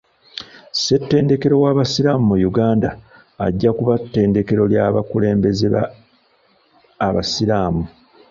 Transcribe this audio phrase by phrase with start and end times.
[0.75, 2.89] Ssetendekero w'abasiraamu mu Uganda
[3.45, 5.67] ajja kuba ttendekero ly'abakulembeze
[7.07, 7.83] abasiraamu.